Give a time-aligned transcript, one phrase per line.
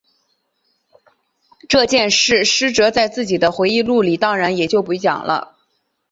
[1.69, 5.55] 这件事师哲在自己的回忆录里当然也就不讲了。